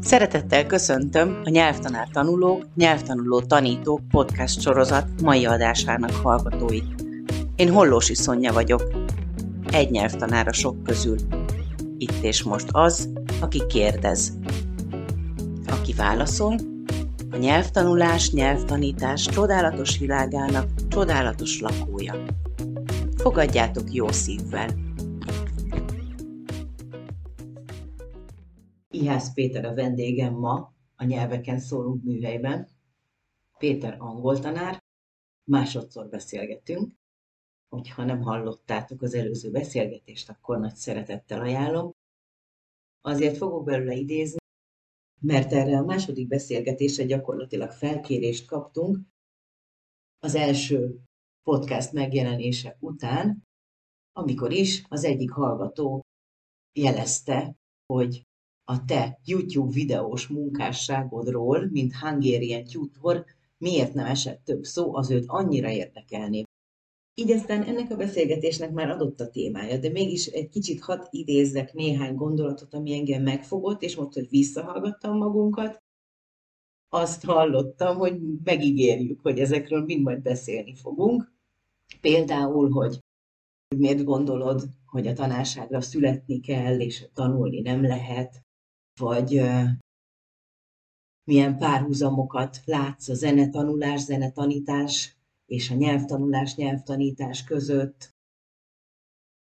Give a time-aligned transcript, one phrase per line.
[0.00, 7.04] Szeretettel köszöntöm a Nyelvtanár Tanulók, Nyelvtanuló Tanítók podcast sorozat mai adásának hallgatóit.
[7.56, 8.82] Én Hollósi Szonya vagyok,
[9.72, 11.16] egy nyelvtanár a sok közül.
[11.98, 14.32] Itt és most az, aki kérdez.
[15.66, 16.58] Aki válaszol,
[17.30, 22.14] a nyelvtanulás, nyelvtanítás csodálatos világának csodálatos lakója.
[23.16, 24.87] Fogadjátok jó szívvel!
[29.08, 32.68] Ihász Péter a vendégem ma a Nyelveken szólunk műveiben.
[33.58, 34.82] Péter angol tanár,
[35.44, 36.92] másodszor beszélgetünk.
[37.68, 41.92] Hogyha nem hallottátok az előző beszélgetést, akkor nagy szeretettel ajánlom.
[43.00, 44.38] Azért fogok belőle idézni,
[45.20, 48.98] mert erre a második beszélgetésre gyakorlatilag felkérést kaptunk
[50.18, 51.00] az első
[51.42, 53.46] podcast megjelenése után,
[54.12, 56.00] amikor is az egyik hallgató
[56.72, 58.27] jelezte, hogy
[58.70, 63.24] a te YouTube videós munkásságodról, mint Hungarian Tutor,
[63.58, 66.42] miért nem esett több szó, az őt annyira érdekelni.
[67.14, 71.72] Így aztán ennek a beszélgetésnek már adott a témája, de mégis egy kicsit hadd idézzek
[71.72, 75.82] néhány gondolatot, ami engem megfogott, és most, hogy visszahallgattam magunkat,
[76.88, 81.32] azt hallottam, hogy megígérjük, hogy ezekről mind majd beszélni fogunk.
[82.00, 82.98] Például, hogy
[83.76, 88.46] miért gondolod, hogy a tanárságra születni kell, és tanulni nem lehet,
[88.98, 89.42] vagy
[91.24, 98.16] milyen párhuzamokat látsz a zenetanulás, zenetanítás és a nyelvtanulás, nyelvtanítás között.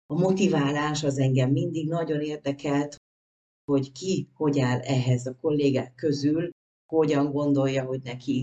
[0.06, 2.96] A motiválás az engem mindig nagyon érdekelt,
[3.72, 6.50] hogy ki hogy áll ehhez a kollégák közül,
[6.86, 8.42] hogyan gondolja, hogy neki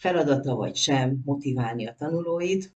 [0.00, 2.72] feladata vagy sem motiválni a tanulóit.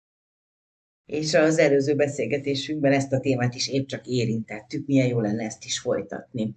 [1.06, 5.66] És az előző beszélgetésünkben ezt a témát is épp csak érintettük, milyen jó lenne ezt
[5.66, 6.56] is folytatni.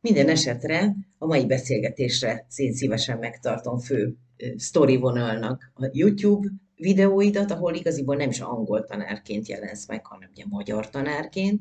[0.00, 4.16] Minden esetre a mai beszélgetésre szén szívesen megtartom fő
[4.56, 10.44] sztori vonalnak a YouTube videóidat, ahol igaziból nem is angol tanárként jelensz meg, hanem ugye
[10.46, 11.60] magyar tanárként,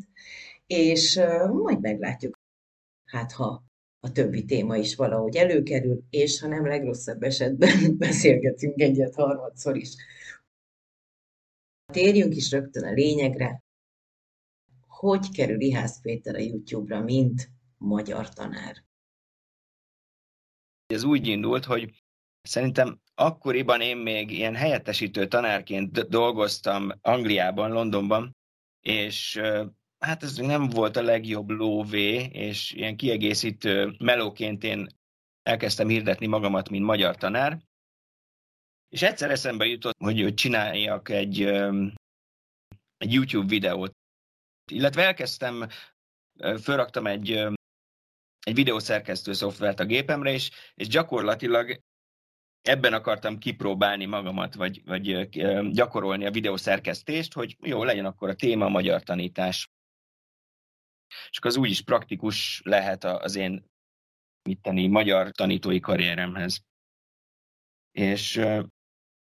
[0.68, 1.20] és
[1.64, 2.40] majd meglátjuk,
[3.06, 3.64] hát ha
[4.00, 9.96] a többi téma is valahogy előkerül, és ha nem legrosszabb esetben beszélgetünk egyet harmadszor is.
[11.94, 13.64] Térjünk is rögtön a lényegre.
[14.88, 18.84] Hogy kerül Ihász Péter a YouTube-ra, mint magyar tanár.
[20.86, 22.04] Ez úgy indult, hogy
[22.42, 28.36] szerintem akkoriban én még ilyen helyettesítő tanárként dolgoztam Angliában, Londonban,
[28.80, 29.42] és
[30.00, 34.88] hát ez nem volt a legjobb lóvé, és ilyen kiegészítő melóként én
[35.44, 37.62] elkezdtem hirdetni magamat, mint magyar tanár,
[38.90, 41.42] és egyszer eszembe jutott, hogy, csináljak egy,
[42.98, 43.92] egy YouTube videót.
[44.72, 45.68] Illetve elkezdtem,
[46.62, 47.50] fölraktam egy
[48.40, 51.82] egy videószerkesztő szoftvert a gépemre, és, és gyakorlatilag
[52.62, 55.30] ebben akartam kipróbálni magamat, vagy, vagy
[55.72, 59.70] gyakorolni a videószerkesztést, hogy jó, legyen akkor a téma a magyar tanítás.
[61.30, 63.66] És az úgyis praktikus lehet az én
[64.42, 66.62] mitteni magyar tanítói karrieremhez.
[67.92, 68.42] És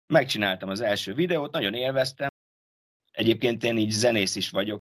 [0.06, 2.28] megcsináltam az első videót, nagyon élveztem.
[3.12, 4.82] Egyébként én így zenész is vagyok,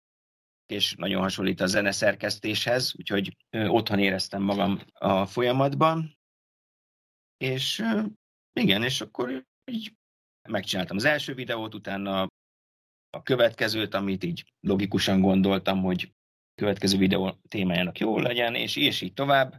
[0.71, 6.17] és nagyon hasonlít a zeneszerkesztéshez, úgyhogy otthon éreztem magam a folyamatban.
[7.37, 7.83] És
[8.53, 9.93] igen, és akkor így
[10.49, 12.27] megcsináltam az első videót, utána
[13.09, 16.13] a következőt, amit így logikusan gondoltam, hogy
[16.55, 19.55] következő videó témájának jó legyen, és, és így tovább.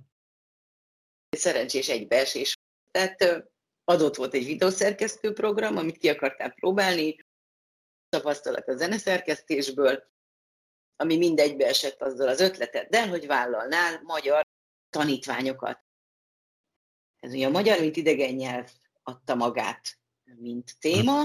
[1.37, 2.55] Szerencsés egybeesés.
[2.91, 3.51] Tehát
[3.85, 7.17] adott volt egy videószerkesztő program, amit ki akartál próbálni,
[8.09, 10.12] tapasztalat a zeneszerkesztésből,
[11.03, 14.47] ami mindegybe esett azzal az ötleteddel, hogy vállalnál magyar
[14.91, 15.81] tanítványokat.
[17.21, 18.71] Ez ugye a magyar, mint idegen nyelv
[19.03, 21.25] adta magát, mint téma.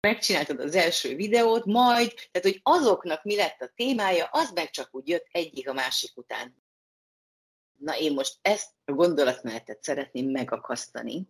[0.00, 4.94] Megcsináltad az első videót, majd, tehát hogy azoknak mi lett a témája, az meg csak
[4.94, 6.62] úgy jött egyik a másik után.
[7.78, 11.28] Na én most ezt a gondolatmenetet szeretném megakasztani,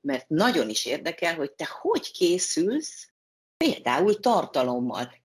[0.00, 3.10] mert nagyon is érdekel, hogy te hogy készülsz
[3.56, 5.24] például tartalommal.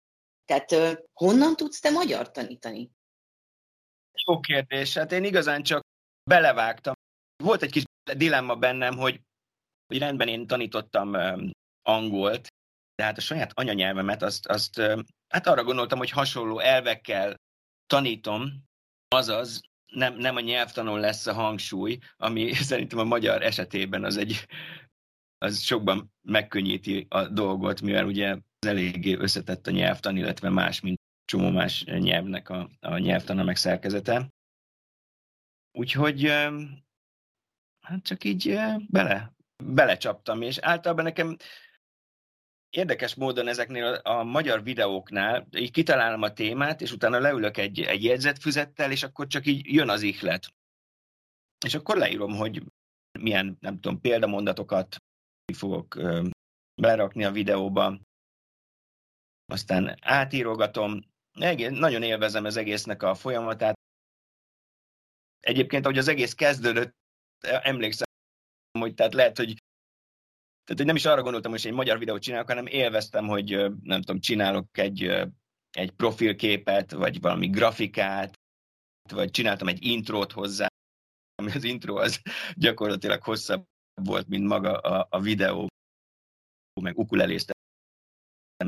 [0.50, 2.90] Tehát honnan tudsz te magyar tanítani?
[4.12, 4.94] Sok kérdés.
[4.94, 5.82] Hát én igazán csak
[6.30, 6.94] belevágtam.
[7.42, 7.82] Volt egy kis
[8.16, 9.20] dilemma bennem, hogy,
[9.86, 11.16] hogy rendben én tanítottam
[11.82, 12.48] angolt,
[12.94, 14.80] de hát a saját anyanyelvemet azt, azt
[15.28, 17.34] hát arra gondoltam, hogy hasonló elvekkel
[17.86, 18.64] tanítom,
[19.08, 24.46] azaz nem, nem a nyelvtanon lesz a hangsúly, ami szerintem a magyar esetében az egy
[25.38, 31.50] az sokban megkönnyíti a dolgot, mivel ugye eléggé összetett a nyelvtan, illetve más, mint csomó
[31.50, 33.56] más nyelvnek a, a nyelvtana meg.
[35.72, 36.24] Úgyhogy
[37.80, 38.58] hát csak így
[38.88, 39.32] bele,
[39.64, 41.36] belecsaptam, és általában nekem
[42.70, 48.04] érdekes módon ezeknél a magyar videóknál így kitalálom a témát, és utána leülök egy, egy
[48.04, 50.54] jegyzetfüzettel, és akkor csak így jön az ihlet.
[51.64, 52.62] És akkor leírom, hogy
[53.18, 54.96] milyen, nem tudom, példamondatokat
[55.56, 55.98] fogok
[56.82, 58.00] berakni a videóba,
[59.50, 61.00] aztán átírogatom,
[61.32, 63.78] nagyon élvezem az egésznek a folyamatát.
[65.40, 66.94] Egyébként, ahogy az egész kezdődött,
[67.40, 68.06] emlékszem,
[68.78, 69.54] hogy tehát lehet, hogy
[70.64, 73.50] tehát, hogy nem is arra gondoltam, hogy egy magyar videót csinálok, hanem élveztem, hogy
[73.82, 75.02] nem tudom, csinálok egy,
[75.70, 78.34] egy profilképet, vagy valami grafikát,
[79.12, 80.66] vagy csináltam egy intrót hozzá,
[81.34, 82.20] ami az intro az
[82.54, 83.64] gyakorlatilag hosszabb
[84.02, 85.68] volt, mint maga a, a videó,
[86.80, 87.59] meg ukuleléztem,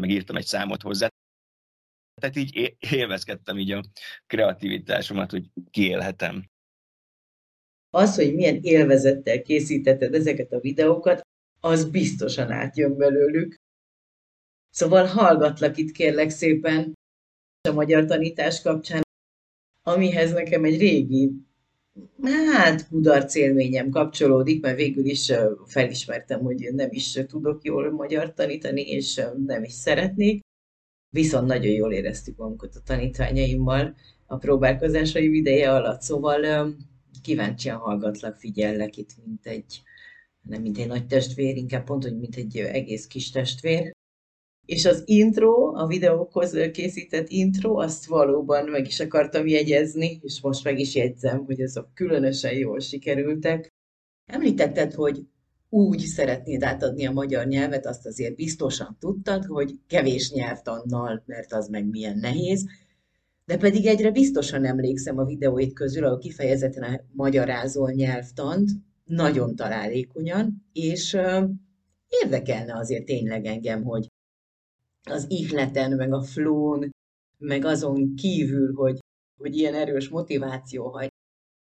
[0.00, 1.08] meg írtam egy számot hozzá.
[2.20, 3.82] Tehát így élvezkedtem így a
[4.26, 6.50] kreativitásomat, hogy kiélhetem.
[7.90, 11.20] Az, hogy milyen élvezettel készítetted ezeket a videókat,
[11.60, 13.56] az biztosan átjön belőlük.
[14.70, 16.92] Szóval hallgatlak itt kérlek szépen
[17.68, 19.02] a magyar tanítás kapcsán,
[19.82, 21.32] amihez nekem egy régi,
[22.52, 25.32] hát kudarc élményem kapcsolódik, mert végül is
[25.64, 30.40] felismertem, hogy nem is tudok jól magyar tanítani, és nem is szeretnék.
[31.08, 33.94] Viszont nagyon jól éreztük magunkat a tanítványaimmal
[34.26, 36.74] a próbálkozásai ideje alatt, szóval
[37.22, 39.82] kíváncsian hallgatlak, figyellek itt, mint egy
[40.42, 43.92] nem mint egy nagy testvér, inkább pont, hogy mint egy egész kis testvér.
[44.66, 50.64] És az intro, a videókhoz készített intro, azt valóban meg is akartam jegyezni, és most
[50.64, 53.68] meg is jegyzem, hogy azok különösen jól sikerültek.
[54.26, 55.26] Említetted, hogy
[55.68, 61.68] úgy szeretnéd átadni a magyar nyelvet, azt azért biztosan tudtad, hogy kevés nyelvtannal, mert az
[61.68, 62.66] meg milyen nehéz,
[63.44, 68.70] de pedig egyre biztosan emlékszem a videóit közül, ahol kifejezetten magyarázol nyelvtant,
[69.04, 71.16] nagyon találékonyan, és
[72.22, 74.11] érdekelne azért tényleg engem, hogy
[75.10, 76.90] az ihleten, meg a flón,
[77.38, 78.98] meg azon kívül, hogy,
[79.38, 81.08] hogy ilyen erős motiváció hagy,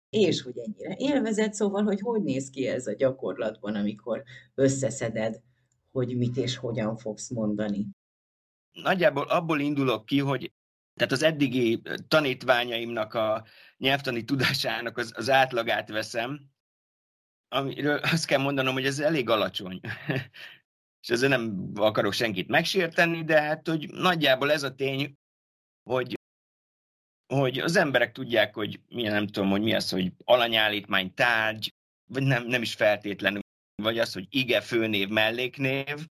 [0.09, 4.23] és hogy ennyire élvezed, szóval, hogy hogy néz ki ez a gyakorlatban, amikor
[4.55, 5.41] összeszeded,
[5.91, 7.87] hogy mit és hogyan fogsz mondani.
[8.71, 10.51] Nagyjából abból indulok ki, hogy
[10.93, 13.45] tehát az eddigi tanítványaimnak a
[13.77, 16.49] nyelvtani tudásának az, az átlagát veszem,
[17.47, 19.79] amiről azt kell mondanom, hogy ez elég alacsony.
[21.05, 25.13] És ezzel nem akarok senkit megsérteni, de hát, hogy nagyjából ez a tény,
[25.89, 26.13] hogy,
[27.33, 31.73] hogy az emberek tudják, hogy milyen, nem tudom, hogy mi az, hogy alanyállítmány tárgy,
[32.09, 33.41] vagy nem, nem is feltétlenül,
[33.81, 36.07] vagy az, hogy ige, főnév, melléknév,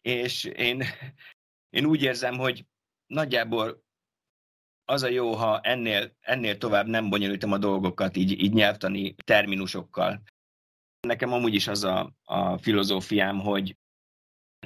[0.00, 0.82] és én,
[1.76, 2.66] én úgy érzem, hogy
[3.06, 3.84] nagyjából
[4.84, 10.22] az a jó, ha ennél, ennél tovább nem bonyolítom a dolgokat így, így nyelvtani terminusokkal.
[11.00, 13.76] Nekem amúgy is az a, a filozófiám, hogy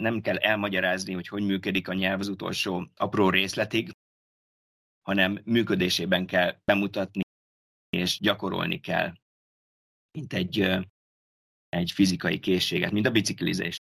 [0.01, 3.91] nem kell elmagyarázni, hogy hogy működik a nyelv az utolsó apró részletig,
[5.03, 7.21] hanem működésében kell bemutatni,
[7.97, 9.15] és gyakorolni kell,
[10.19, 10.61] mint egy,
[11.69, 13.79] egy fizikai készséget, mint a biciklizés.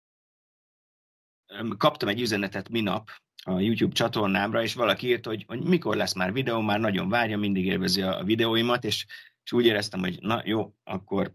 [1.76, 3.10] Kaptam egy üzenetet minap
[3.44, 7.38] a YouTube csatornámra, és valaki írt, hogy, hogy mikor lesz már videó, már nagyon várja,
[7.38, 9.06] mindig élvezi a videóimat, és,
[9.44, 11.34] és úgy éreztem, hogy na jó, akkor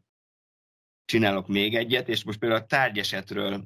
[1.06, 3.66] csinálok még egyet, és most például a tárgyesetről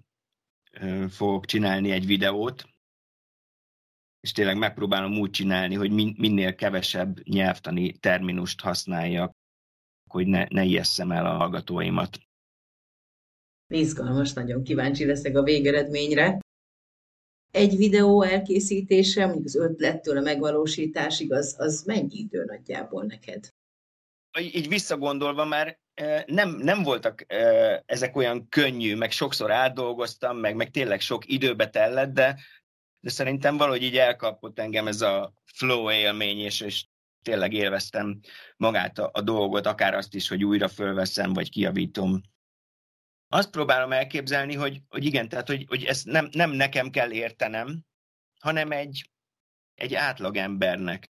[1.09, 2.69] fogok csinálni egy videót,
[4.19, 9.31] és tényleg megpróbálom úgy csinálni, hogy minél kevesebb nyelvtani terminust használjak,
[10.09, 12.19] hogy ne, ne ijesszem el a hallgatóimat.
[13.67, 16.39] Izgalmas, nagyon kíváncsi leszek a végeredményre.
[17.51, 23.49] Egy videó elkészítése, mondjuk az ötlettől a megvalósításig, az, az mennyi idő nagyjából neked?
[24.39, 25.79] Így visszagondolva már
[26.25, 27.25] nem, nem voltak
[27.85, 32.39] ezek olyan könnyű, meg sokszor átdolgoztam, meg, meg tényleg sok időbe tellett, de,
[32.99, 36.85] de szerintem valahogy így elkapott engem ez a flow élmény, és, és
[37.21, 38.19] tényleg élveztem
[38.57, 42.21] magát a, a dolgot, akár azt is, hogy újra fölveszem, vagy kiavítom.
[43.27, 47.85] Azt próbálom elképzelni, hogy, hogy igen, tehát hogy, hogy ezt nem, nem nekem kell értenem,
[48.39, 49.09] hanem egy,
[49.75, 50.99] egy átlag embernek.
[50.99, 51.10] Tehát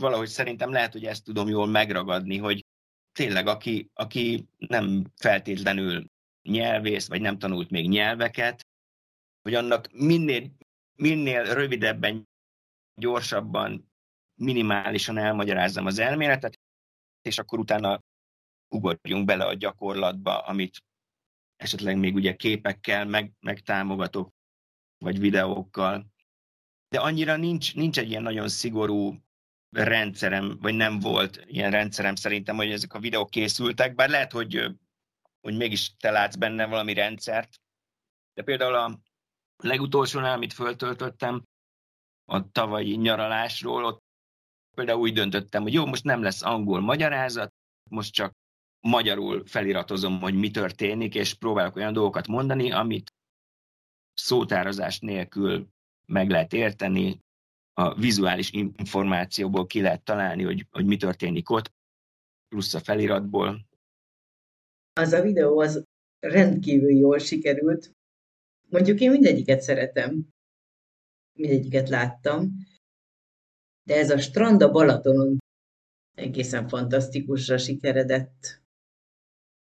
[0.00, 2.64] valahogy szerintem lehet, hogy ezt tudom jól megragadni, hogy,
[3.12, 6.04] tényleg, aki, aki nem feltétlenül
[6.42, 8.66] nyelvész, vagy nem tanult még nyelveket,
[9.42, 10.50] hogy annak minél,
[10.94, 12.28] minél rövidebben,
[13.00, 13.90] gyorsabban,
[14.34, 16.58] minimálisan elmagyarázzam az elméletet,
[17.22, 18.00] és akkor utána
[18.68, 20.84] ugorjunk bele a gyakorlatba, amit
[21.56, 24.32] esetleg még ugye képekkel meg, megtámogatok,
[24.98, 26.06] vagy videókkal.
[26.88, 29.22] De annyira nincs, nincs egy ilyen nagyon szigorú
[29.70, 34.78] rendszerem, vagy nem volt ilyen rendszerem szerintem, hogy ezek a videók készültek, bár lehet, hogy,
[35.40, 37.60] hogy mégis te látsz benne valami rendszert.
[38.34, 39.00] De például a
[39.56, 41.42] legutolsónál, amit föltöltöttem,
[42.24, 44.02] a tavalyi nyaralásról, ott
[44.76, 47.54] például úgy döntöttem, hogy jó, most nem lesz angol magyarázat,
[47.90, 48.32] most csak
[48.80, 53.12] magyarul feliratozom, hogy mi történik, és próbálok olyan dolgokat mondani, amit
[54.14, 55.68] szótározás nélkül
[56.06, 57.20] meg lehet érteni,
[57.80, 61.72] a vizuális információból ki lehet találni, hogy, hogy mi történik ott,
[62.48, 63.66] plusz a feliratból.
[64.92, 65.82] Az a videó az
[66.18, 67.92] rendkívül jól sikerült.
[68.68, 70.28] Mondjuk én mindegyiket szeretem,
[71.38, 72.50] mindegyiket láttam,
[73.82, 75.38] de ez a strand a Balatonon
[76.16, 78.62] egészen fantasztikusra sikeredett.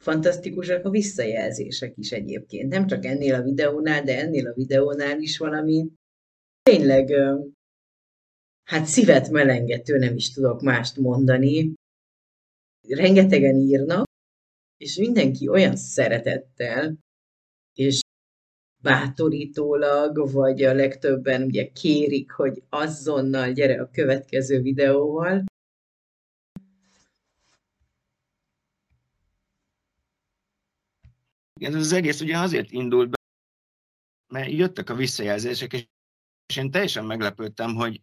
[0.02, 2.72] Fantasztikusak a visszajelzések is egyébként.
[2.72, 5.88] Nem csak ennél a videónál, de ennél a videónál is valami
[6.62, 7.10] tényleg
[8.66, 11.74] hát szívet melengető, nem is tudok mást mondani.
[12.88, 14.04] Rengetegen írnak,
[14.76, 16.98] és mindenki olyan szeretettel,
[17.74, 18.00] és
[18.82, 25.44] bátorítólag, vagy a legtöbben ugye kérik, hogy azonnal gyere a következő videóval.
[31.60, 33.16] Igen, ez az egész ugye azért indult be,
[34.32, 35.72] mert jöttek a visszajelzések,
[36.46, 38.00] és én teljesen meglepődtem, hogy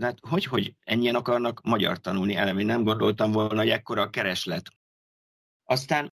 [0.00, 4.68] hát hogy, hogy ennyien akarnak magyar tanulni elemi, nem gondoltam volna, hogy ekkora a kereslet.
[5.64, 6.12] Aztán,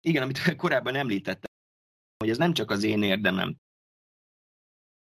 [0.00, 1.50] igen, amit korábban említettem,
[2.18, 3.56] hogy ez nem csak az én érdemem.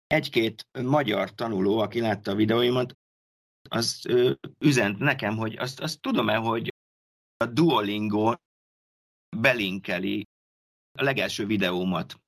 [0.06, 2.98] Egy-két magyar tanuló, aki látta a videóimat,
[3.68, 6.74] az ö, üzent nekem, hogy azt, azt tudom-e, hogy
[7.36, 8.34] a Duolingo
[9.36, 10.26] belinkeli
[10.98, 12.20] a legelső videómat.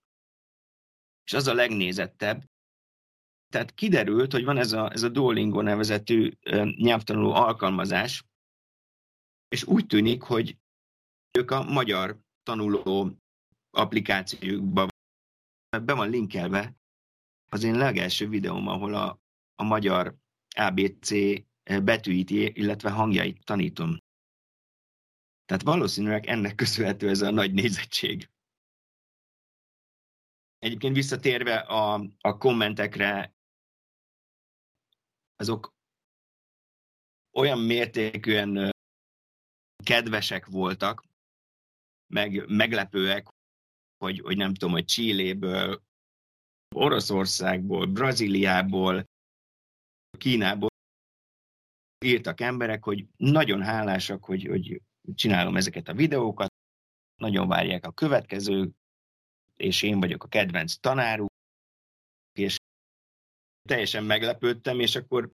[1.25, 2.51] És az a legnézettebb.
[3.52, 6.30] Tehát kiderült, hogy van ez a, ez a Duolingo nevezetű
[6.76, 8.25] nyelvtanuló alkalmazás,
[9.49, 10.59] és úgy tűnik, hogy
[11.38, 13.16] ők a magyar tanuló
[13.71, 14.87] applikációkba
[15.82, 16.75] be van linkelve
[17.50, 19.21] az én legelső videóm, ahol a,
[19.54, 20.16] a magyar
[20.56, 21.11] ABC
[21.82, 23.97] betűit, illetve hangjait tanítom.
[25.44, 28.30] Tehát valószínűleg ennek köszönhető ez a nagy nézettség.
[30.59, 33.32] Egyébként visszatérve a, a kommentekre,
[35.43, 35.75] azok
[37.33, 38.71] olyan mértékűen
[39.85, 41.05] kedvesek voltak,
[42.07, 43.29] meg meglepőek,
[43.97, 45.83] hogy, hogy nem tudom, hogy Csilléből,
[46.75, 49.05] Oroszországból, Brazíliából,
[50.19, 50.71] Kínából
[52.05, 54.83] írtak emberek, hogy nagyon hálásak, hogy, hogy
[55.15, 56.53] csinálom ezeket a videókat,
[57.21, 58.71] nagyon várják a következő,
[59.57, 61.32] és én vagyok a kedvenc tanáruk, és
[63.62, 65.31] teljesen meglepődtem, és akkor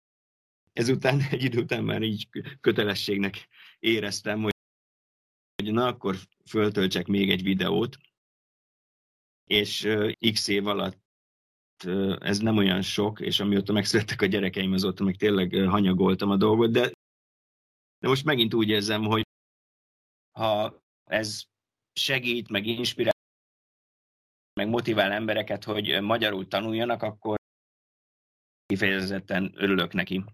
[0.72, 2.28] ezután egy idő után már így
[2.60, 4.54] kötelességnek éreztem, hogy,
[5.62, 6.16] hogy na akkor
[6.48, 7.96] föltöltsek még egy videót,
[9.44, 9.88] és
[10.32, 11.04] x év alatt
[12.20, 16.72] ez nem olyan sok, és amióta megszülettek a gyerekeim, azóta meg tényleg hanyagoltam a dolgot,
[16.72, 16.90] de,
[17.98, 19.24] de most megint úgy érzem, hogy
[20.38, 21.42] ha ez
[21.92, 23.12] segít, meg inspirál,
[24.52, 27.35] meg motivál embereket, hogy magyarul tanuljanak, akkor
[28.66, 30.24] kifejezetten örülök neki.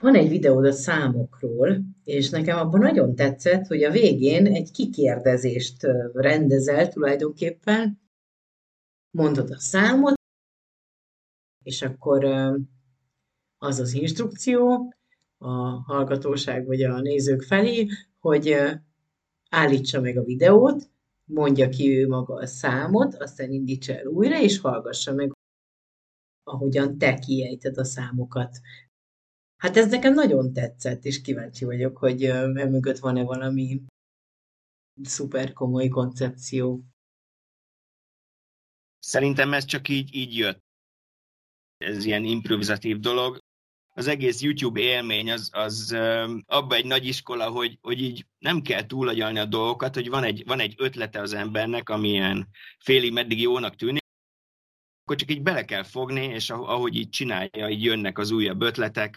[0.00, 5.86] Van egy videód a számokról, és nekem abban nagyon tetszett, hogy a végén egy kikérdezést
[6.12, 8.00] rendezel tulajdonképpen,
[9.10, 10.14] mondod a számot,
[11.62, 12.24] és akkor
[13.58, 14.94] az az instrukció
[15.38, 17.88] a hallgatóság vagy a nézők felé,
[18.18, 18.56] hogy
[19.50, 20.90] állítsa meg a videót,
[21.24, 25.32] mondja ki ő maga a számot, aztán indítsa el újra, és hallgassa meg,
[26.52, 28.60] ahogyan te kiejted a számokat.
[29.56, 33.82] Hát ez nekem nagyon tetszett, és kíváncsi vagyok, hogy emögött van-e valami
[35.02, 36.84] szuper komoly koncepció.
[38.98, 40.62] Szerintem ez csak így, így jött.
[41.76, 43.38] Ez ilyen improvizatív dolog.
[43.94, 45.96] Az egész YouTube élmény az, az
[46.46, 50.42] abba egy nagy iskola, hogy, hogy így nem kell túlagyalni a dolgokat, hogy van egy,
[50.46, 53.99] van egy ötlete az embernek, amilyen félig meddig jónak tűnik,
[55.10, 59.16] akkor csak így bele kell fogni, és ahogy így csinálja, így jönnek az újabb ötletek,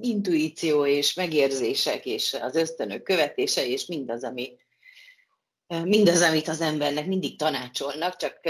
[0.00, 4.56] intuíció és megérzések és az ösztönök követése és mindaz, ami,
[5.66, 8.40] mindaz, amit az embernek mindig tanácsolnak, csak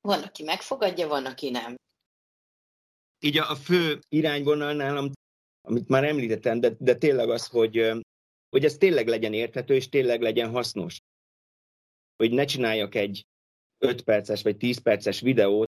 [0.00, 1.74] van, aki megfogadja, van, aki nem.
[3.18, 5.10] Így a fő irányvonal nálam,
[5.60, 7.90] amit már említettem, de, de tényleg az, hogy,
[8.48, 10.98] hogy ez tényleg legyen érthető, és tényleg legyen hasznos.
[12.16, 13.22] Hogy ne csináljak egy
[13.82, 15.70] 5 perces vagy 10 perces videót,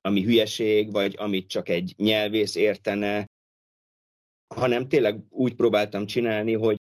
[0.00, 3.26] ami hülyeség, vagy amit csak egy nyelvész értene,
[4.54, 6.76] hanem tényleg úgy próbáltam csinálni, hogy,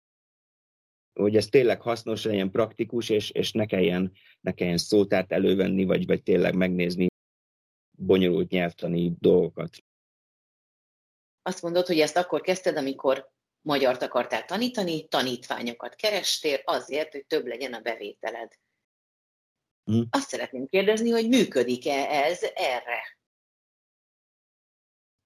[1.21, 6.07] hogy ez tényleg hasznos legyen, praktikus, és, és ne, kelljen, ne kelljen szótárt elővenni, vagy,
[6.07, 7.07] vagy tényleg megnézni
[7.99, 9.77] bonyolult nyelvtani dolgokat.
[11.43, 17.47] Azt mondod, hogy ezt akkor kezdted, amikor magyart akartál tanítani, tanítványokat kerestél azért, hogy több
[17.47, 18.53] legyen a bevételed.
[19.85, 20.01] Hm.
[20.11, 23.19] Azt szeretném kérdezni, hogy működik-e ez erre?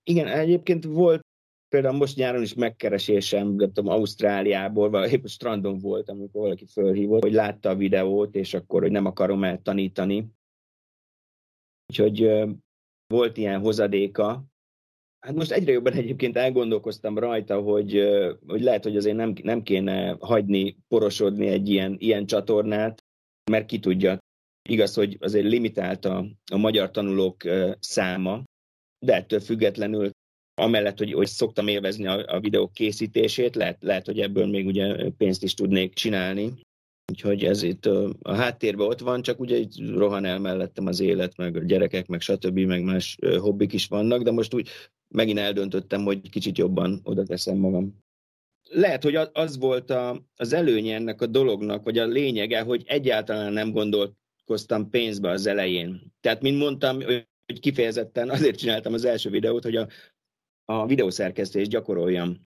[0.02, 1.26] Igen, egyébként volt
[1.68, 6.66] például most nyáron is megkeresésem, nem tudom, Ausztráliából, vagy épp a strandon volt, amikor valaki
[6.66, 10.26] fölhívott, hogy látta a videót, és akkor, hogy nem akarom eltanítani.
[11.86, 12.30] Úgyhogy
[13.06, 14.44] volt ilyen hozadéka.
[15.18, 17.92] Hát most egyre jobban egyébként elgondolkoztam rajta, hogy,
[18.46, 23.04] hogy lehet, hogy azért nem, nem kéne hagyni porosodni egy ilyen, ilyen csatornát,
[23.50, 24.18] mert ki tudja.
[24.68, 27.42] Igaz, hogy azért limitált a, a magyar tanulók
[27.78, 28.42] száma,
[28.98, 30.10] de ettől függetlenül
[30.54, 35.10] amellett, hogy, hogy szoktam élvezni a, a videók készítését, lehet, lehet, hogy ebből még ugye
[35.10, 36.52] pénzt is tudnék csinálni.
[37.12, 37.86] Úgyhogy ez itt
[38.22, 42.06] a háttérben ott van, csak ugye itt rohan el mellettem az élet, meg a gyerekek,
[42.06, 44.68] meg stb., meg más hobbik is vannak, de most úgy
[45.14, 47.98] megint eldöntöttem, hogy kicsit jobban oda teszem magam.
[48.70, 53.52] Lehet, hogy az volt a, az előnye ennek a dolognak, vagy a lényege, hogy egyáltalán
[53.52, 53.72] nem
[54.48, 56.12] gondolkoztam pénzbe az elején.
[56.20, 59.88] Tehát, mint mondtam, hogy kifejezetten azért csináltam az első videót, hogy a,
[60.64, 62.46] a videószerkesztést gyakoroljam.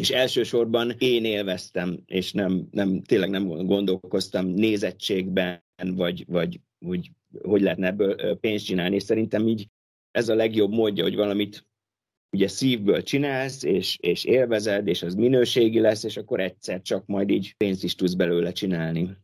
[0.00, 5.62] És elsősorban én élveztem, és nem, nem tényleg nem gondolkoztam nézettségben,
[5.94, 7.10] vagy, vagy hogy,
[7.42, 8.94] hogy lehetne ebből pénzt csinálni.
[8.94, 9.68] És szerintem így
[10.10, 11.66] ez a legjobb módja, hogy valamit
[12.32, 17.30] ugye szívből csinálsz, és, és élvezed, és az minőségi lesz, és akkor egyszer csak majd
[17.30, 19.23] így pénzt is tudsz belőle csinálni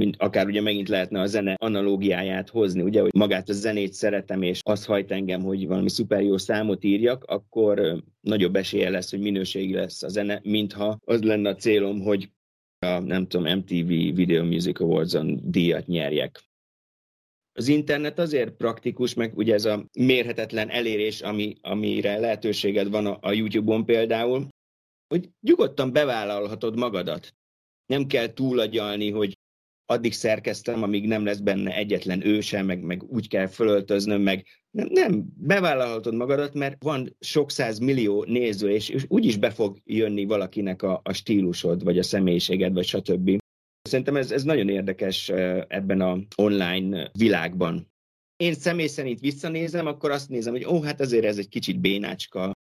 [0.00, 4.42] mint akár ugye megint lehetne a zene analógiáját hozni, ugye, hogy magát a zenét szeretem,
[4.42, 9.20] és az hajt engem, hogy valami szuper jó számot írjak, akkor nagyobb esélye lesz, hogy
[9.20, 12.30] minőségi lesz a zene, mintha az lenne a célom, hogy
[12.78, 16.40] a, nem tudom, MTV Video Music Awards-on díjat nyerjek.
[17.52, 23.18] Az internet azért praktikus, meg ugye ez a mérhetetlen elérés, ami, amire lehetőséged van a,
[23.20, 24.48] a YouTube-on például,
[25.08, 27.34] hogy nyugodtan bevállalhatod magadat.
[27.86, 29.38] Nem kell túlagyalni, hogy
[29.90, 34.88] addig szerkeztem, amíg nem lesz benne egyetlen őse, meg, meg úgy kell fölöltöznöm, meg nem,
[34.90, 40.24] nem, bevállalhatod magadat, mert van sok száz millió néző, és, és úgyis be fog jönni
[40.24, 43.38] valakinek a, a stílusod, vagy a személyiséged, vagy stb.
[43.82, 45.28] Szerintem ez, ez nagyon érdekes
[45.68, 47.92] ebben a online világban.
[48.36, 52.52] Én személy szerint visszanézem, akkor azt nézem, hogy ó, hát azért ez egy kicsit bénácska,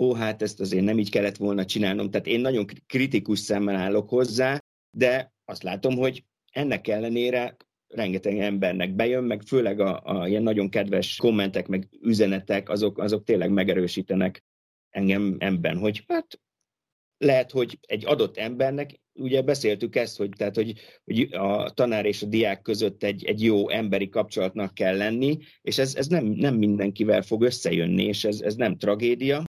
[0.00, 2.10] ó, hát ezt azért nem így kellett volna csinálnom.
[2.10, 4.58] Tehát én nagyon kritikus szemmel állok hozzá,
[4.96, 7.56] de azt látom, hogy ennek ellenére
[7.88, 13.24] rengeteg embernek bejön, meg főleg a, a ilyen nagyon kedves kommentek, meg üzenetek, azok, azok
[13.24, 14.44] tényleg megerősítenek
[14.90, 16.40] engem emben, hogy hát
[17.18, 22.22] lehet, hogy egy adott embernek, ugye beszéltük ezt, hogy, tehát, hogy, hogy a tanár és
[22.22, 26.54] a diák között egy, egy jó emberi kapcsolatnak kell lenni, és ez, ez nem, nem
[26.56, 29.44] mindenkivel fog összejönni, és ez, ez nem tragédia,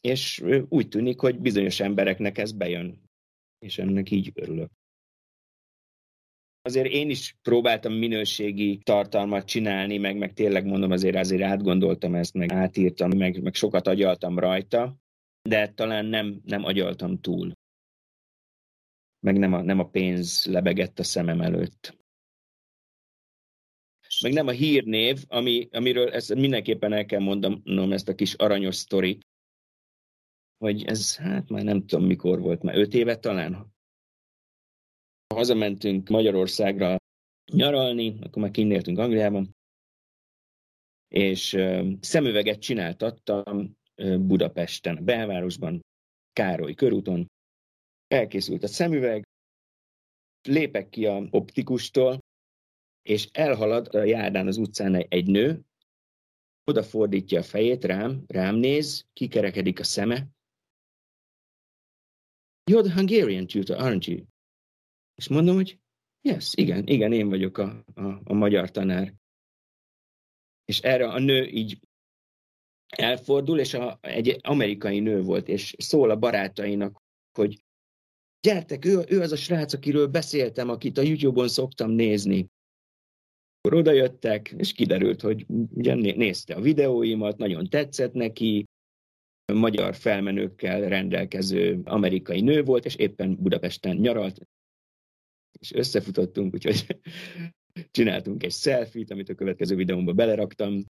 [0.00, 3.02] és úgy tűnik, hogy bizonyos embereknek ez bejön,
[3.58, 4.70] és ennek így örülök.
[6.64, 12.34] Azért én is próbáltam minőségi tartalmat csinálni, meg, meg tényleg mondom, azért azért átgondoltam ezt,
[12.34, 14.96] meg átírtam, meg, meg sokat agyaltam rajta,
[15.42, 17.52] de talán nem, nem agyaltam túl.
[19.20, 21.96] Meg nem a, nem a pénz lebegett a szemem előtt.
[24.22, 28.74] Meg nem a hírnév, ami, amiről ezt mindenképpen el kell mondanom ezt a kis aranyos
[28.74, 29.26] sztorit,
[30.58, 33.72] hogy ez, hát már nem tudom mikor volt, már öt éve talán,
[35.32, 36.96] Hazamentünk Magyarországra
[37.52, 39.56] nyaralni, akkor már kinnéltünk Angliában,
[41.08, 41.58] és
[42.00, 43.76] szemüveget csináltattam
[44.18, 45.80] Budapesten, a belvárosban,
[46.32, 47.30] Károly körúton.
[48.06, 49.22] Elkészült a szemüveg,
[50.48, 52.18] lépek ki a optikustól,
[53.02, 55.62] és elhalad a járdán az utcán egy nő,
[56.64, 60.26] odafordítja a fejét rám, rám néz, kikerekedik a szeme.
[62.70, 64.31] You're the Hungarian tutor, aren't you?
[65.22, 65.78] És mondom, hogy
[66.20, 69.14] yes, igen, igen, én vagyok a, a, a magyar tanár.
[70.64, 71.80] És erre a nő így
[72.96, 77.02] elfordul, és a, egy amerikai nő volt, és szól a barátainak,
[77.38, 77.64] hogy
[78.40, 82.48] gyertek, ő, ő az a srác, akiről beszéltem, akit a YouTube-on szoktam nézni.
[83.60, 88.64] Akkor oda jöttek, és kiderült, hogy ugye nézte a videóimat, nagyon tetszett neki,
[89.52, 94.46] magyar felmenőkkel rendelkező amerikai nő volt, és éppen Budapesten nyaralt,
[95.58, 96.86] és összefutottunk, úgyhogy
[97.90, 100.84] csináltunk egy selfie amit a következő videómba beleraktam,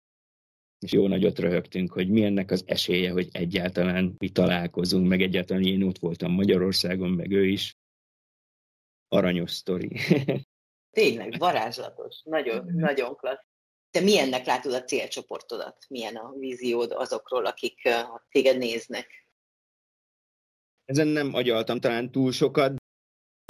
[0.79, 5.63] és jó nagyot röhögtünk, hogy mi ennek az esélye, hogy egyáltalán mi találkozunk, meg egyáltalán
[5.63, 7.75] én ott voltam Magyarországon, meg ő is.
[9.07, 9.97] Aranyos sztori.
[10.91, 12.21] Tényleg, varázslatos.
[12.23, 13.45] Nagyon, nagyon klassz.
[13.89, 15.85] Te milyennek látod a célcsoportodat?
[15.89, 17.81] Milyen a víziód azokról, akik
[18.29, 19.27] téged néznek?
[20.85, 22.80] Ezen nem agyaltam talán túl sokat,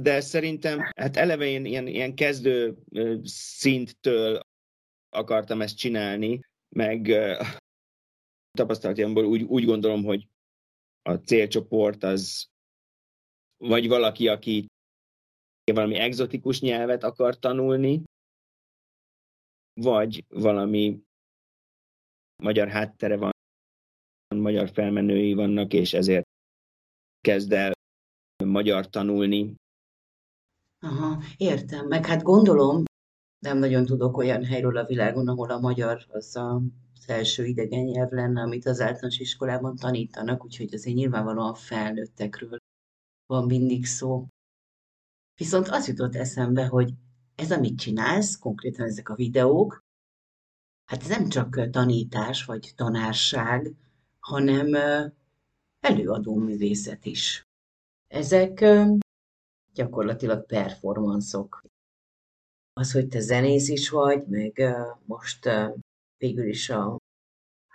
[0.02, 2.76] de szerintem hát eleve én ilyen, ilyen kezdő
[3.24, 4.40] szinttől
[5.08, 6.40] akartam ezt csinálni,
[6.76, 7.08] meg
[8.50, 10.28] tapasztalatjámból úgy, úgy gondolom, hogy
[11.02, 12.46] a célcsoport az
[13.56, 14.66] vagy valaki, aki
[15.72, 18.02] valami egzotikus nyelvet akar tanulni,
[19.80, 21.02] vagy valami
[22.42, 23.30] magyar háttere van,
[24.34, 26.24] magyar felmenői vannak, és ezért
[27.20, 27.72] kezd el
[28.44, 29.54] magyar tanulni.
[30.84, 31.86] Aha, értem.
[31.86, 32.82] Meg hát gondolom,
[33.38, 36.62] nem nagyon tudok olyan helyről a világon, ahol a magyar az a,
[37.06, 42.58] első idegen nyelv lenne, amit az általános iskolában tanítanak, úgyhogy azért nyilvánvalóan felnőttekről
[43.26, 44.26] van mindig szó.
[45.34, 46.94] Viszont az jutott eszembe, hogy
[47.34, 49.80] ez, amit csinálsz, konkrétan ezek a videók,
[50.84, 53.74] hát ez nem csak tanítás vagy tanárság,
[54.20, 54.74] hanem
[55.80, 57.42] előadó művészet is.
[58.08, 58.64] Ezek
[59.74, 61.64] gyakorlatilag performanszok.
[62.72, 64.62] Az, hogy te zenész is vagy, meg
[65.04, 65.48] most
[66.16, 66.96] végül is a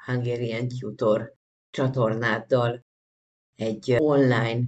[0.05, 1.33] Hungarian Tutor
[1.69, 2.85] csatornáddal
[3.55, 4.63] egy online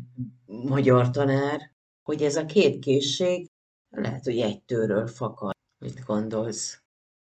[0.45, 3.47] magyar tanár, hogy ez a két készség
[3.89, 5.51] lehet, hogy egy tőről fakad.
[5.77, 6.81] Mit gondolsz?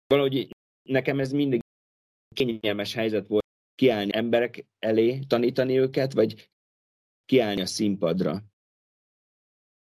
[0.06, 0.50] Valahogy
[0.88, 1.60] nekem ez mindig
[2.34, 6.50] kényelmes helyzet volt kiállni emberek elé, tanítani őket, vagy
[7.24, 8.42] kiállni a színpadra.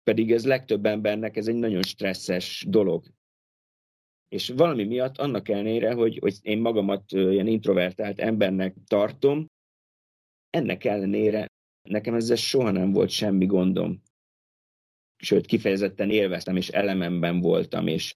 [0.05, 3.07] Pedig ez legtöbb embernek ez egy nagyon stresszes dolog.
[4.29, 9.47] És valami miatt annak ellenére, hogy, hogy én magamat ilyen introvertált embernek tartom,
[10.51, 11.47] ennek ellenére
[11.89, 14.03] nekem ezzel soha nem volt semmi gondom
[15.25, 18.15] sőt kifejezetten élveztem, és elememben voltam, és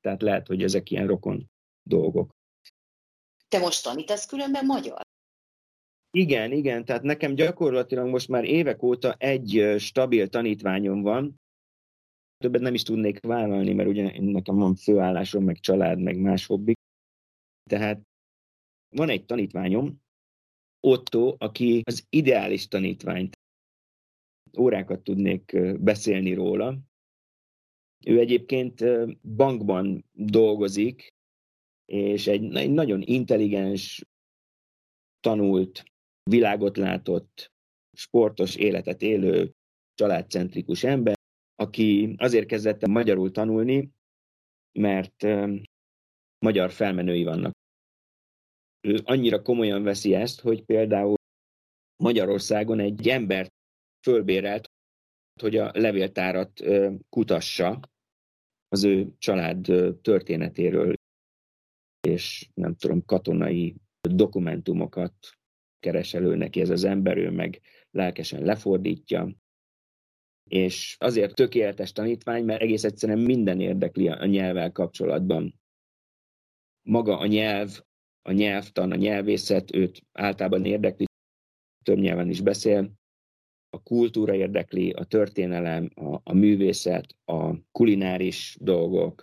[0.00, 1.50] tehát lehet, hogy ezek ilyen rokon
[1.82, 2.30] dolgok.
[3.48, 5.01] Te most tanítasz különben magyar?
[6.14, 11.40] Igen, igen, tehát nekem gyakorlatilag most már évek óta egy stabil tanítványom van,
[12.42, 16.76] többet nem is tudnék vállalni, mert ugye nekem van főállásom, meg család, meg más hobbik.
[17.70, 18.02] Tehát
[18.96, 20.00] van egy tanítványom,
[20.80, 23.36] Otto, aki az ideális tanítványt
[24.58, 26.78] órákat tudnék beszélni róla.
[28.06, 28.84] Ő egyébként
[29.36, 31.08] bankban dolgozik,
[31.84, 34.04] és egy, egy nagyon intelligens,
[35.20, 35.91] tanult,
[36.30, 37.50] világot látott,
[37.96, 39.52] sportos életet élő,
[39.94, 41.14] családcentrikus ember,
[41.54, 43.90] aki azért kezdett magyarul tanulni,
[44.78, 45.26] mert
[46.38, 47.52] magyar felmenői vannak.
[48.80, 51.14] Ő annyira komolyan veszi ezt, hogy például
[52.02, 53.50] Magyarországon egy embert
[54.06, 54.70] fölbérelt,
[55.40, 56.60] hogy a levéltárat
[57.08, 57.80] kutassa
[58.68, 59.62] az ő család
[60.02, 60.94] történetéről,
[62.08, 65.14] és nem tudom, katonai dokumentumokat
[65.82, 69.34] keres neki ez az ember, ő meg lelkesen lefordítja,
[70.50, 75.60] és azért tökéletes tanítvány, mert egész egyszerűen minden érdekli a nyelvvel kapcsolatban.
[76.82, 77.80] Maga a nyelv,
[78.22, 81.04] a nyelvtan, a nyelvészet őt általában érdekli,
[81.84, 82.92] több nyelven is beszél,
[83.70, 89.22] a kultúra érdekli, a történelem, a, a művészet, a kulináris dolgok,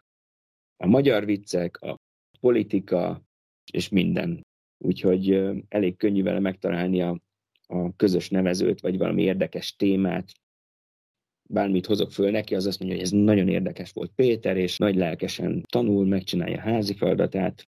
[0.78, 1.96] a magyar viccek, a
[2.40, 3.24] politika,
[3.72, 4.42] és minden.
[4.84, 7.22] Úgyhogy elég könnyű vele megtalálni a,
[7.68, 10.32] a közös nevezőt, vagy valami érdekes témát.
[11.50, 14.96] Bármit hozok föl neki, az azt mondja, hogy ez nagyon érdekes volt Péter, és nagy
[14.96, 17.68] lelkesen tanul, megcsinálja a házi feladatát.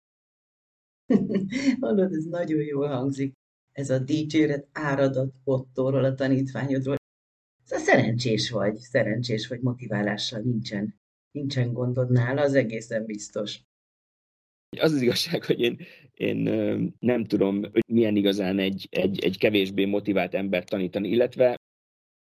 [1.80, 3.32] Hallod, ez nagyon jól hangzik
[3.72, 6.96] ez a dicséret áradat Ottóról, a tanítványodról.
[7.70, 13.60] A szerencsés vagy, szerencsés vagy motiválással nincsen, nincsen gondod nála, az egészen biztos.
[14.80, 15.78] Az az igazság, hogy én,
[16.14, 16.36] én
[16.98, 21.56] nem tudom, hogy milyen igazán egy, egy, egy kevésbé motivált embert tanítani, illetve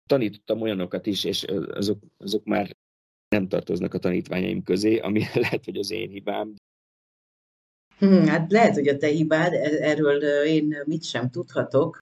[0.10, 2.76] tanítottam olyanokat is, és azok, azok már
[3.30, 6.56] nem tartoznak a tanítványaim közé, ami lehet, hogy az én hibám,
[7.98, 11.98] Hmm, hát lehet, hogy a te hibád, e-, erről én mit sem tudhatok.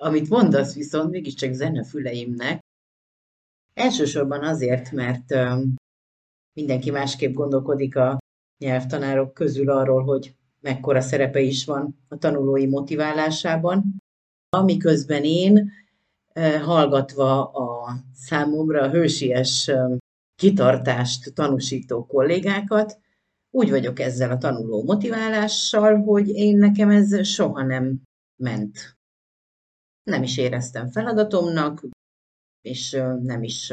[0.00, 2.60] Amit mondasz viszont mégiscsak zenefüleimnek.
[3.74, 5.34] Elsősorban azért, mert
[6.52, 8.18] mindenki másképp gondolkodik a
[8.64, 14.02] nyelvtanárok közül arról, hogy mekkora szerepe is van a tanulói motiválásában.
[14.48, 15.70] Amiközben én,
[16.62, 19.70] hallgatva a számomra hősies
[20.34, 22.98] kitartást tanúsító kollégákat,
[23.50, 28.02] úgy vagyok ezzel a tanuló motiválással, hogy én nekem ez soha nem
[28.36, 28.96] ment.
[30.02, 31.86] Nem is éreztem feladatomnak,
[32.60, 32.90] és
[33.22, 33.72] nem is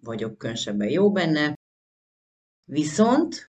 [0.00, 1.54] vagyok különösebben jó benne.
[2.64, 3.50] Viszont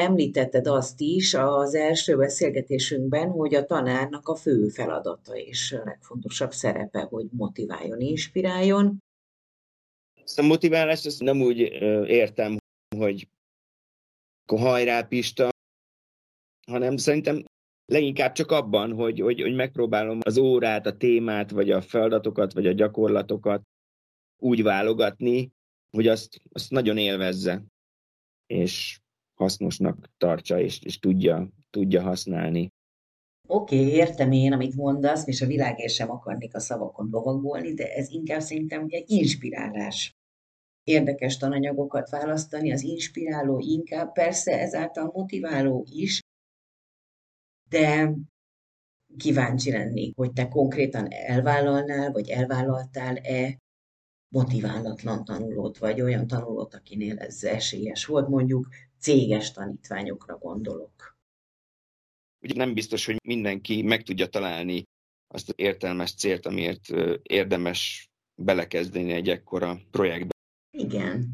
[0.00, 6.52] említetted azt is az első beszélgetésünkben, hogy a tanárnak a fő feladata és a legfontosabb
[6.52, 8.98] szerepe, hogy motiváljon, inspiráljon.
[10.22, 11.58] Ezt a motiválást ezt nem úgy
[12.06, 12.56] értem,
[12.96, 13.28] hogy
[14.46, 15.48] hajrá Pista,
[16.66, 17.44] hanem szerintem
[17.92, 22.66] leginkább csak abban, hogy, hogy, hogy megpróbálom az órát, a témát, vagy a feladatokat, vagy
[22.66, 23.62] a gyakorlatokat
[24.42, 25.52] úgy válogatni,
[25.90, 27.64] hogy azt, azt nagyon élvezze,
[28.46, 28.99] és
[29.40, 32.68] hasznosnak tartsa, és, és tudja, tudja használni.
[33.48, 37.94] Oké, okay, értem én, amit mondasz, és a világért sem akarnék a szavakon lovagolni, de
[37.94, 40.12] ez inkább szerintem egy inspirálás
[40.84, 46.20] érdekes tananyagokat választani, az inspiráló inkább, persze ezáltal motiváló is,
[47.68, 48.14] de
[49.16, 53.58] kíváncsi lennék, hogy te konkrétan elvállalnál, vagy elvállaltál-e
[54.34, 58.68] motiválatlan tanulót, vagy olyan tanulót, akinél ez esélyes volt, mondjuk
[59.00, 61.18] céges tanítványokra gondolok.
[62.42, 64.82] Ugye nem biztos, hogy mindenki meg tudja találni
[65.34, 66.88] azt az értelmes célt, amiért
[67.22, 68.10] érdemes
[68.42, 70.34] belekezdeni egy ekkora projektbe.
[70.78, 71.32] Igen.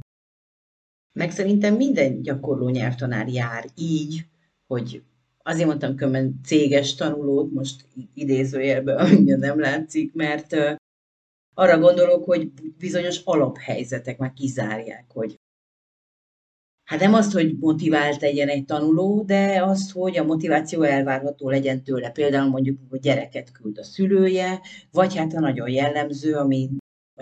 [1.12, 4.26] Meg szerintem minden gyakorló nyelvtanár jár így,
[4.66, 5.02] hogy
[5.42, 10.57] azért mondtam különben céges tanulót, most idézőjelben, amíg nem látszik, mert
[11.55, 15.38] arra gondolok, hogy bizonyos alaphelyzetek már kizárják, hogy
[16.87, 21.83] hát nem azt, hogy motivált legyen egy tanuló, de azt, hogy a motiváció elvárható legyen
[21.83, 22.11] tőle.
[22.11, 26.70] Például mondjuk, hogy gyereket küld a szülője, vagy hát a nagyon jellemző, ami,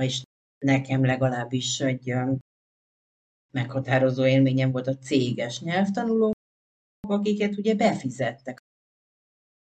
[0.00, 0.22] és
[0.58, 2.14] nekem legalábbis egy
[3.50, 6.32] meghatározó élményem volt a céges nyelvtanulók,
[7.08, 8.58] akiket ugye befizettek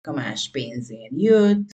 [0.09, 1.11] a más pénzén.
[1.17, 1.71] Jött,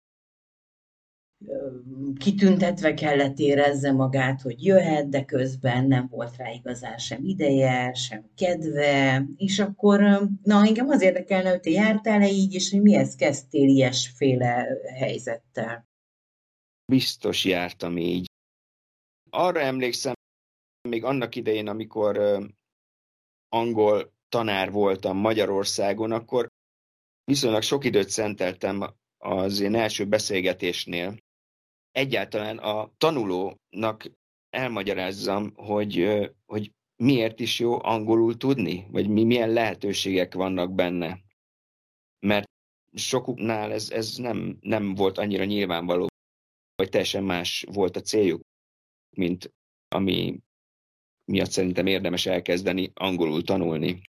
[2.19, 8.31] kitüntetve kellett érezze magát, hogy jöhet, de közben nem volt rá igazán sem ideje, sem
[8.37, 10.01] kedve, és akkor,
[10.43, 14.67] na engem az érdekelne, hogy te jártál-e így, és hogy mihez kezdtél ilyesféle
[14.99, 15.87] helyzettel?
[16.93, 18.31] Biztos jártam így
[19.33, 20.15] arra emlékszem,
[20.89, 22.19] még annak idején, amikor
[23.49, 26.49] angol tanár voltam Magyarországon, akkor
[27.25, 31.17] viszonylag sok időt szenteltem az én első beszélgetésnél.
[31.93, 34.11] Egyáltalán a tanulónak
[34.51, 36.09] elmagyarázzam, hogy,
[36.47, 41.21] hogy miért is jó angolul tudni, vagy mi, milyen lehetőségek vannak benne.
[42.27, 42.51] Mert
[42.93, 46.07] sokuknál ez, ez nem, nem volt annyira nyilvánvaló,
[46.75, 48.41] vagy teljesen más volt a céljuk
[49.17, 49.55] mint
[49.89, 50.41] ami
[51.25, 54.03] miatt szerintem érdemes elkezdeni angolul tanulni.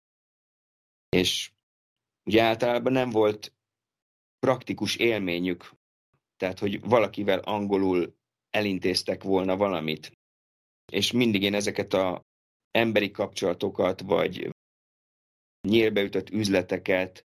[1.09, 1.51] És
[2.23, 3.53] ugye általában nem volt
[4.39, 5.71] praktikus élményük,
[6.43, 8.15] tehát hogy valakivel angolul
[8.49, 10.11] elintéztek volna valamit.
[10.91, 12.21] És mindig én ezeket a
[12.71, 14.49] emberi kapcsolatokat, vagy
[15.67, 17.25] nyílbeütött üzleteket,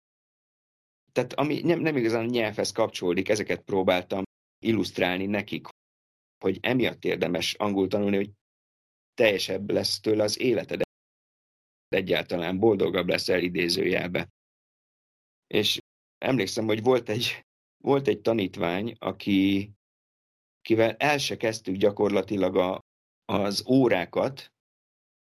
[1.12, 4.24] tehát ami nem, nem igazán a nyelvhez kapcsolódik, ezeket próbáltam
[4.66, 5.68] illusztrálni nekik,
[6.44, 8.32] hogy emiatt érdemes angol tanulni, hogy
[9.14, 10.82] teljesebb lesz tőle az életed,
[11.88, 14.30] egyáltalán boldogabb leszel idézőjelbe.
[15.48, 15.80] És
[16.18, 17.46] emlékszem, hogy volt egy,
[17.86, 19.72] volt egy tanítvány, aki,
[20.62, 22.80] kivel el se kezdtük gyakorlatilag a,
[23.26, 24.48] az órákat,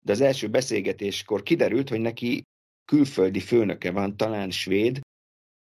[0.05, 2.43] de az első beszélgetéskor kiderült, hogy neki
[2.85, 5.01] külföldi főnöke van, talán svéd,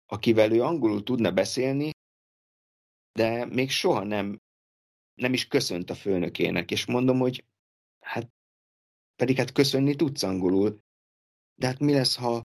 [0.06, 1.92] akivel ő angolul tudna beszélni,
[3.12, 4.38] de még soha nem
[5.14, 7.44] nem is köszönt a főnökének, és mondom, hogy
[8.00, 8.30] hát
[9.16, 10.80] pedig hát köszönni tudsz angolul,
[11.56, 12.42] de hát mi lesz, ha,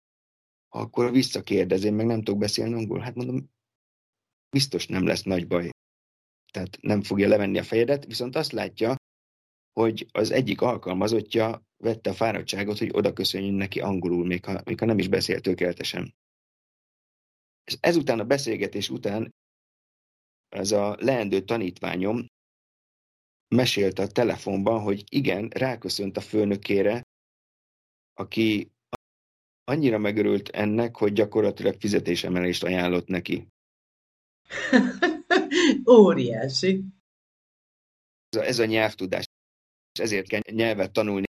[0.69, 3.03] ha akkor visszakérdez, én meg nem tudok beszélni angolul?
[3.03, 3.51] Hát mondom,
[4.57, 5.71] biztos nem lesz nagy baj.
[6.53, 8.95] Tehát nem fogja levenni a fejedet, viszont azt látja,
[9.73, 14.79] hogy az egyik alkalmazottja vette a fáradtságot, hogy oda köszönjön neki angolul, még ha, még
[14.79, 16.15] ha nem is beszélt tökéletesen.
[17.65, 19.35] És ezután a beszélgetés után
[20.49, 22.27] ez a leendő tanítványom
[23.55, 27.03] mesélte a telefonban, hogy igen, ráköszönt a főnökére,
[28.15, 28.71] aki
[29.65, 33.47] annyira megörült ennek, hogy gyakorlatilag fizetésemelést ajánlott neki.
[36.01, 36.85] Óriási.
[38.29, 39.25] Ez a, ez a nyelvtudás.
[39.93, 41.25] És ezért kell nyelvet tanulni.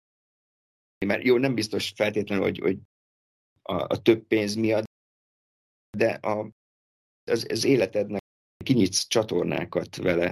[1.07, 2.79] Mert jó, nem biztos feltétlenül, hogy, hogy
[3.63, 4.85] a, a több pénz miatt,
[5.97, 6.51] de a,
[7.31, 8.23] az, az életednek
[8.65, 10.31] kinyitsz csatornákat vele,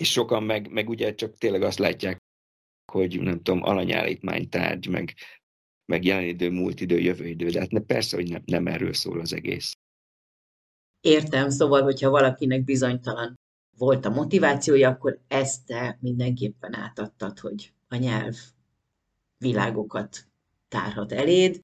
[0.00, 2.18] és sokan meg, meg ugye csak tényleg azt látják,
[2.92, 5.14] hogy nem tudom, alanyállítmány tárgy, meg,
[5.84, 8.92] meg jelen idő, múlt idő, jövő idő, de hát ne, persze, hogy nem, nem erről
[8.92, 9.74] szól az egész.
[11.00, 13.38] Értem, szóval, hogyha valakinek bizonytalan
[13.78, 18.36] volt a motivációja, akkor ezt te mindenképpen átadtad, hogy a nyelv
[19.38, 20.26] világokat
[20.68, 21.60] tárhat eléd.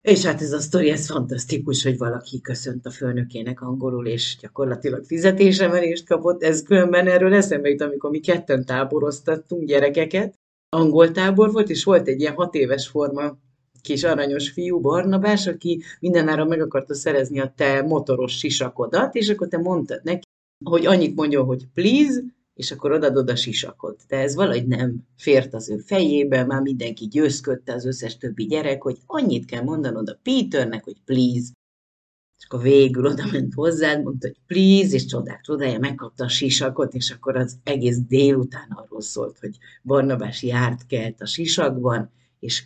[0.00, 5.04] És hát ez a sztori, ez fantasztikus, hogy valaki köszönt a főnökének angolul, és gyakorlatilag
[5.04, 6.42] fizetésemelést kapott.
[6.42, 10.38] Ez különben erről eszembe jut, amikor mi ketten táboroztattunk gyerekeket.
[10.68, 13.38] Angol tábor volt, és volt egy ilyen hat éves forma
[13.80, 19.48] kis aranyos fiú, Barnabás, aki mindenára meg akarta szerezni a te motoros sisakodat, és akkor
[19.48, 20.26] te mondtad neki,
[20.64, 22.22] hogy annyit mondjon, hogy please,
[22.54, 24.02] és akkor odadod a sisakot.
[24.08, 28.82] De ez valahogy nem fért az ő fejébe, már mindenki győzködte az összes többi gyerek,
[28.82, 31.52] hogy annyit kell mondanod a Peternek, hogy please.
[32.38, 36.94] És akkor végül oda ment hozzád, mondta, hogy please, és csodák csodája, megkapta a sisakot,
[36.94, 42.64] és akkor az egész délután arról szólt, hogy Barnabás járt kelt a sisakban, és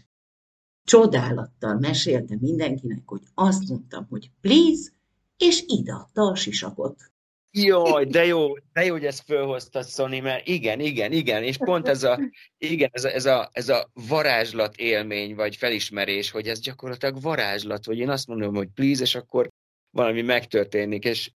[0.85, 4.91] csodálattal mesélte mindenkinek, hogy azt mondtam, hogy please,
[5.39, 7.13] és ide adta a sisakot.
[7.57, 11.89] Jaj, de jó, de jó, hogy ezt fölhoztad, Szoni, mert igen, igen, igen, és pont
[11.89, 12.21] ez a,
[12.59, 17.85] igen, ez a, ez a, ez a varázslat élmény, vagy felismerés, hogy ez gyakorlatilag varázslat,
[17.85, 19.49] hogy én azt mondom, hogy please, és akkor
[19.91, 21.31] valami megtörténik, és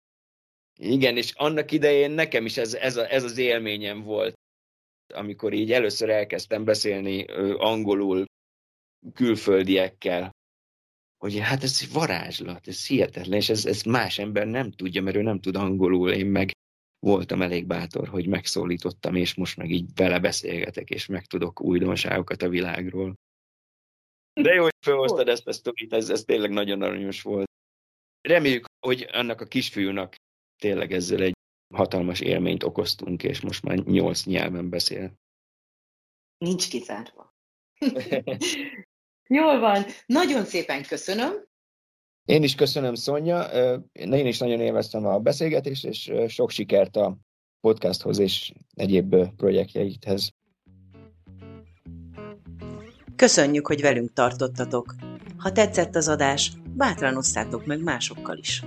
[0.78, 4.34] igen, és annak idején nekem is ez, ez, a, ez az élményem volt,
[5.14, 7.24] amikor így először elkezdtem beszélni
[7.58, 8.24] angolul
[9.12, 10.30] külföldiekkel,
[11.16, 15.22] hogy hát ez varázslat, ez hihetetlen, és ez, ez más ember nem tudja, mert ő
[15.22, 16.50] nem tud angolul, én meg
[16.98, 22.48] voltam elég bátor, hogy megszólítottam, és most meg így vele beszélgetek, és megtudok újdonságokat a
[22.48, 23.14] világról.
[24.40, 27.50] De jó, hogy felhoztad ezt a sztorit, ez, ez tényleg nagyon aranyos volt.
[28.20, 30.14] Reméljük, hogy annak a kisfiúnak
[30.60, 31.34] tényleg ezzel egy
[31.74, 35.12] hatalmas élményt okoztunk, és most már nyolc nyelven beszél.
[36.38, 37.30] Nincs kizárva.
[39.28, 39.84] Jól van.
[40.06, 41.32] Nagyon szépen köszönöm.
[42.24, 43.42] Én is köszönöm, Szonya.
[43.92, 47.16] Én is nagyon élveztem a beszélgetést, és sok sikert a
[47.60, 50.32] podcasthoz és egyéb projektjeithez.
[53.16, 54.94] Köszönjük, hogy velünk tartottatok.
[55.36, 58.62] Ha tetszett az adás, bátran osszátok meg másokkal is.